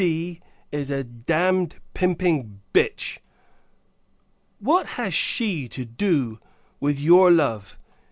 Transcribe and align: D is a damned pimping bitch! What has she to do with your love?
D 0.01 0.41
is 0.71 0.89
a 0.89 1.03
damned 1.03 1.75
pimping 1.93 2.59
bitch! 2.73 3.19
What 4.59 4.87
has 4.97 5.13
she 5.13 5.67
to 5.69 5.85
do 5.85 6.39
with 6.79 6.99
your 6.99 7.29
love? 7.29 7.77